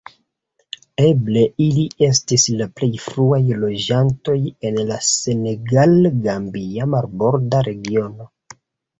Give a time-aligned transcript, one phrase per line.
[1.07, 4.37] Eble ili estis la plej fruaj loĝantoj
[4.69, 8.27] en la senegal-gambia marborda regiono.